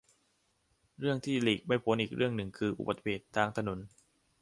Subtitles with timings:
[0.99, 3.79] เรื่องที่หลีกไม่พ้นอีกเรื่องหนึ่งคืออุบัติเหตุทางถนน